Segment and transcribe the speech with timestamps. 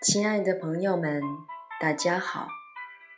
[0.00, 1.20] 亲爱的朋友们，
[1.80, 2.46] 大家好！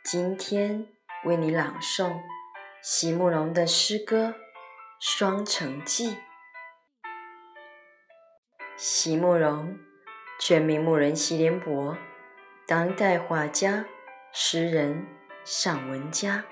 [0.03, 0.87] 今天
[1.25, 2.19] 为你朗诵
[2.81, 4.29] 席慕容的诗歌
[4.99, 6.15] 《双城记》。
[8.75, 9.77] 席慕容，
[10.39, 11.95] 全名慕人席联博，
[12.65, 13.85] 当代画家、
[14.33, 15.05] 诗人、
[15.43, 16.45] 散文家。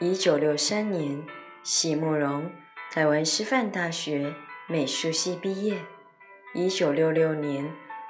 [0.00, 1.26] 一九六三年，
[1.62, 2.52] 席慕容
[2.90, 4.34] 台湾师范大学
[4.68, 5.82] 美术系毕业。
[6.52, 7.72] 一九六六年，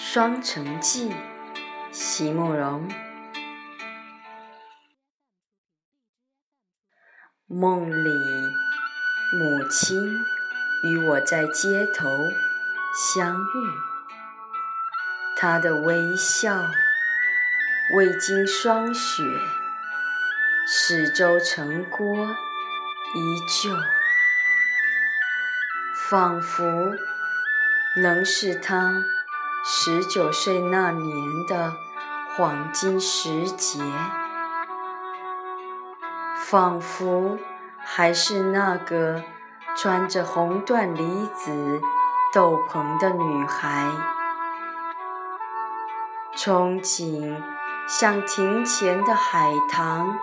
[0.00, 1.10] 双城记》
[1.90, 2.88] 席慕容。
[7.48, 9.98] 梦里，母亲
[10.84, 12.08] 与我在街头
[12.94, 13.72] 相遇，
[15.36, 16.64] 她的微笑
[17.96, 19.24] 未经霜雪，
[20.64, 22.24] 四周城郭
[23.16, 23.76] 依旧，
[26.08, 26.96] 仿佛
[28.00, 29.04] 能是她。
[29.70, 31.74] 十九岁那年的
[32.34, 33.78] 黄金时节，
[36.46, 37.36] 仿佛
[37.76, 39.22] 还是那个
[39.76, 41.82] 穿着红缎离子
[42.32, 43.92] 斗篷的女孩，
[46.34, 47.36] 憧憬
[47.86, 50.16] 像庭前的海棠，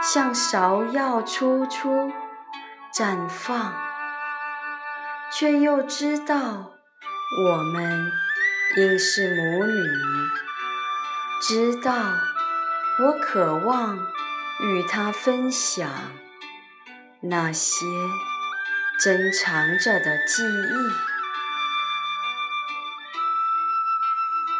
[0.00, 2.10] 像芍药初初
[2.90, 3.74] 绽放，
[5.30, 6.70] 却又知道
[7.46, 8.10] 我们。
[8.74, 9.82] 应是母女，
[11.42, 11.92] 知道
[13.00, 13.98] 我渴望
[14.60, 15.86] 与她分享
[17.20, 17.84] 那些
[18.98, 20.42] 珍藏着的记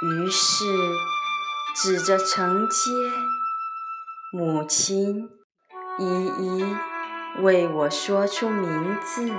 [0.02, 0.66] 忆，于是
[1.74, 2.90] 指着城街，
[4.30, 5.30] 母亲
[5.98, 6.76] 一一
[7.40, 9.32] 为我说出名字，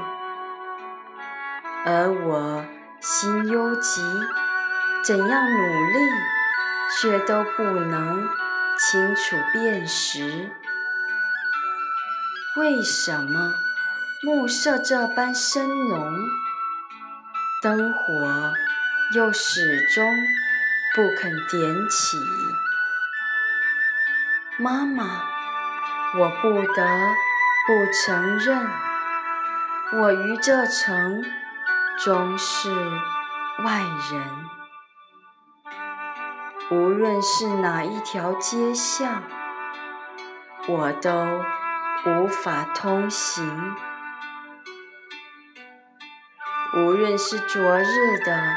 [1.86, 2.66] 而我
[3.00, 4.02] 心忧急。
[5.04, 5.58] 怎样努
[5.90, 6.00] 力，
[7.02, 8.26] 却都不能
[8.80, 10.50] 清楚辨识，
[12.56, 13.54] 为什么
[14.22, 16.14] 暮色这般深浓，
[17.62, 18.54] 灯火
[19.14, 20.10] 又始终
[20.96, 22.18] 不肯点起？
[24.58, 25.22] 妈妈，
[26.18, 26.88] 我不得
[27.68, 28.66] 不承认，
[29.96, 31.26] 我于这城
[31.98, 32.72] 终是
[33.66, 34.43] 外人。
[36.74, 39.22] 无论是哪一条街巷，
[40.68, 41.12] 我都
[42.08, 43.76] 无法通行。
[46.76, 48.56] 无论是昨日的，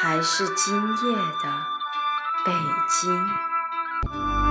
[0.00, 1.52] 还是今夜的
[2.46, 2.52] 北
[2.88, 4.47] 京。